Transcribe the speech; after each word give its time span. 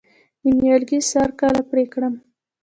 د 0.41 0.43
نیالګي 0.59 0.99
سر 1.11 1.29
کله 1.39 1.61
پرې 1.69 1.83
کړم؟ 1.93 2.13